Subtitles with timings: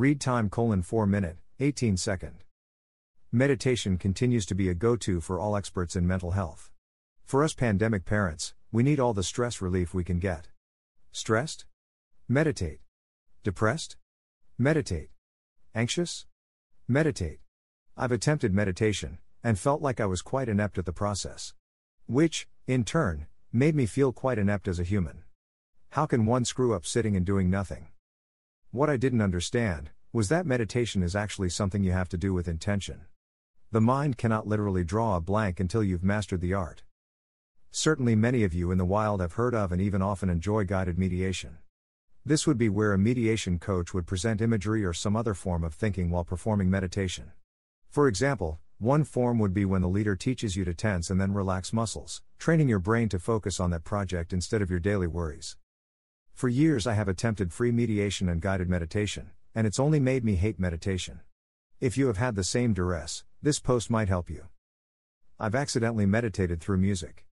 [0.00, 2.44] Read time colon 4 minute, 18 second.
[3.30, 6.70] Meditation continues to be a go to for all experts in mental health.
[7.26, 10.48] For us pandemic parents, we need all the stress relief we can get.
[11.12, 11.66] Stressed?
[12.26, 12.80] Meditate.
[13.44, 13.98] Depressed?
[14.56, 15.10] Meditate.
[15.74, 16.24] Anxious?
[16.88, 17.40] Meditate.
[17.94, 21.52] I've attempted meditation, and felt like I was quite inept at the process.
[22.06, 25.24] Which, in turn, made me feel quite inept as a human.
[25.90, 27.88] How can one screw up sitting and doing nothing?
[28.72, 32.46] What I didn't understand was that meditation is actually something you have to do with
[32.46, 33.00] intention.
[33.72, 36.84] The mind cannot literally draw a blank until you've mastered the art.
[37.72, 41.00] Certainly, many of you in the wild have heard of and even often enjoy guided
[41.00, 41.58] mediation.
[42.24, 45.74] This would be where a mediation coach would present imagery or some other form of
[45.74, 47.32] thinking while performing meditation.
[47.88, 51.34] For example, one form would be when the leader teaches you to tense and then
[51.34, 55.56] relax muscles, training your brain to focus on that project instead of your daily worries.
[56.40, 60.36] For years, I have attempted free mediation and guided meditation, and it's only made me
[60.36, 61.20] hate meditation.
[61.80, 64.46] If you have had the same duress, this post might help you.
[65.38, 67.26] I've accidentally meditated through music.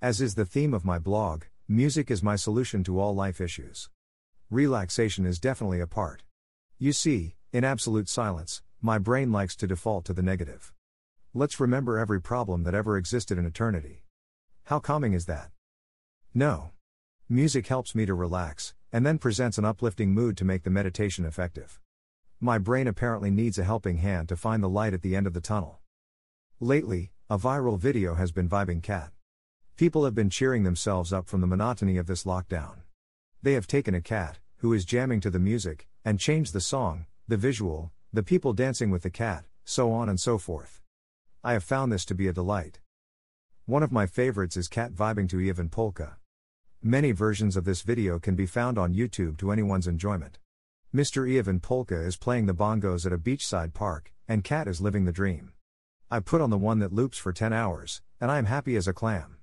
[0.00, 3.90] As is the theme of my blog, music is my solution to all life issues.
[4.48, 6.22] Relaxation is definitely a part.
[6.78, 10.72] You see, in absolute silence, my brain likes to default to the negative.
[11.34, 14.04] Let's remember every problem that ever existed in eternity.
[14.66, 15.50] How calming is that?
[16.32, 16.70] No.
[17.32, 21.24] Music helps me to relax, and then presents an uplifting mood to make the meditation
[21.24, 21.80] effective.
[22.40, 25.32] My brain apparently needs a helping hand to find the light at the end of
[25.32, 25.80] the tunnel.
[26.60, 29.12] Lately, a viral video has been vibing cat.
[29.78, 32.82] People have been cheering themselves up from the monotony of this lockdown.
[33.40, 37.06] They have taken a cat, who is jamming to the music, and changed the song,
[37.28, 40.82] the visual, the people dancing with the cat, so on and so forth.
[41.42, 42.80] I have found this to be a delight.
[43.64, 46.16] One of my favorites is cat vibing to Ievan Polkka.
[46.84, 50.38] Many versions of this video can be found on YouTube to anyone's enjoyment.
[50.92, 51.30] Mr.
[51.30, 55.12] Ievan Polkka is playing the bongos at a beachside park, and Cat is living the
[55.12, 55.52] dream.
[56.10, 58.88] I put on the one that loops for 10 hours, and I am happy as
[58.88, 59.36] a clam.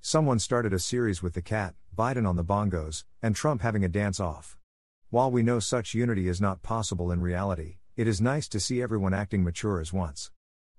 [0.00, 3.88] Someone started a series with the cat, Biden on the bongos, and Trump having a
[3.88, 4.56] dance off.
[5.10, 8.80] While we know such unity is not possible in reality, it is nice to see
[8.80, 10.30] everyone acting mature as once.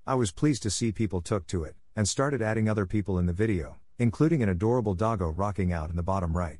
[0.07, 3.27] I was pleased to see people took to it, and started adding other people in
[3.27, 6.59] the video, including an adorable doggo rocking out in the bottom right.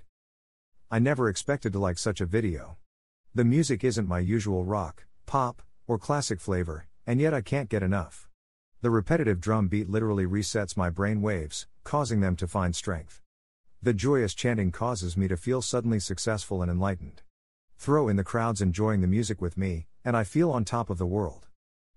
[0.91, 2.77] I never expected to like such a video.
[3.33, 7.81] The music isn't my usual rock, pop, or classic flavor, and yet I can't get
[7.81, 8.27] enough.
[8.81, 13.21] The repetitive drum beat literally resets my brain waves, causing them to find strength.
[13.81, 17.21] The joyous chanting causes me to feel suddenly successful and enlightened.
[17.77, 20.97] Throw in the crowds enjoying the music with me, and I feel on top of
[20.97, 21.47] the world.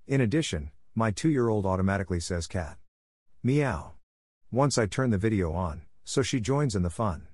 [0.07, 2.79] In addition, my two year old automatically says cat.
[3.43, 3.95] Meow.
[4.55, 7.27] Once I turn the video on, so she joins in the fun.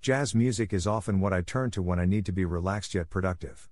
[0.00, 3.10] Jazz music is often what I turn to when I need to be relaxed yet
[3.10, 3.68] productive.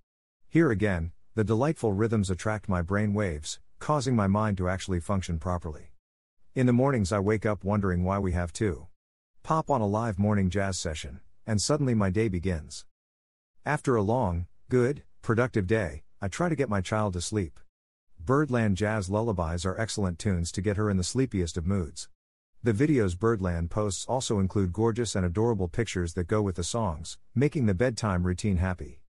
[0.47, 5.39] Here again, the delightful rhythms attract my brain waves, causing my mind to actually function
[5.39, 5.95] properly.
[6.55, 8.89] In the mornings, I wake up wondering why we have to
[9.43, 12.85] pop on a live morning jazz session, and suddenly my day begins.
[13.65, 17.59] After a long, good, productive day, I try to get my child to sleep.
[18.23, 22.11] Birdland jazz lullabies are excellent tunes to get her in the sleepiest of moods.
[22.63, 27.17] The video's Birdland posts also include gorgeous and adorable pictures that go with the songs,
[27.35, 29.01] making the bedtime routine happy.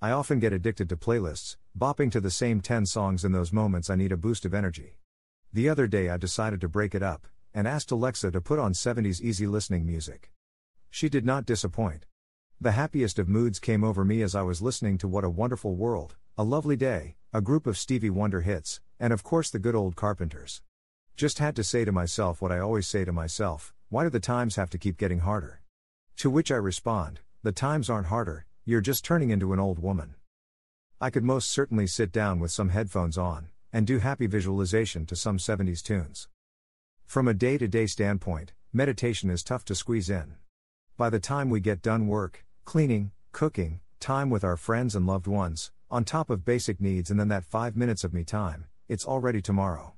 [0.00, 3.90] I often get addicted to playlists, bopping to the same 10 songs in those moments
[3.90, 4.96] I need a boost of energy.
[5.52, 8.72] The other day I decided to break it up, and asked Alexa to put on
[8.72, 10.32] 70s easy listening music.
[10.88, 12.06] She did not disappoint.
[12.62, 15.74] The happiest of moods came over me as I was listening to What a Wonderful
[15.74, 19.74] World, A Lovely Day, a group of Stevie Wonder hits, and of course the good
[19.74, 20.62] old Carpenters.
[21.20, 24.20] Just had to say to myself what I always say to myself why do the
[24.20, 25.60] times have to keep getting harder?
[26.16, 30.14] To which I respond, the times aren't harder, you're just turning into an old woman.
[30.98, 35.14] I could most certainly sit down with some headphones on and do happy visualization to
[35.14, 36.26] some 70s tunes.
[37.04, 40.36] From a day to day standpoint, meditation is tough to squeeze in.
[40.96, 45.26] By the time we get done work, cleaning, cooking, time with our friends and loved
[45.26, 49.04] ones, on top of basic needs and then that five minutes of me time, it's
[49.04, 49.92] already tomorrow.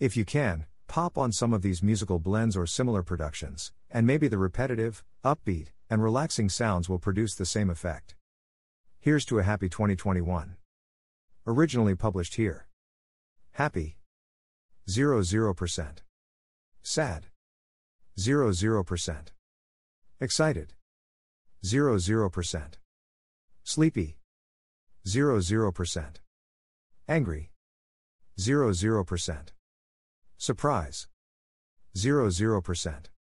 [0.00, 4.28] If you can, pop on some of these musical blends or similar productions, and maybe
[4.28, 8.14] the repetitive, upbeat, and relaxing sounds will produce the same effect.
[9.00, 10.56] Here's to a happy 2021.
[11.48, 12.68] Originally published here.
[13.52, 13.98] Happy
[14.88, 15.98] 00%.
[16.82, 17.26] Sad
[18.16, 19.16] 00%.
[20.20, 20.74] Excited
[21.64, 22.62] 00%.
[23.64, 24.18] Sleepy
[25.04, 26.16] 00%.
[27.08, 27.50] Angry
[28.38, 29.57] 00%.
[30.38, 31.08] Surprise.
[31.96, 33.17] 00%.